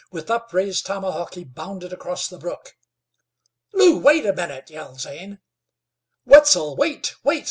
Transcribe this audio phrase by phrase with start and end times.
[0.11, 2.75] With upraised tomahawk he bounded across the brook.
[3.71, 5.39] "Lew, wait a minute!" yelled Zane.
[6.25, 6.75] "Wetzel!
[6.75, 7.39] wait, wait!"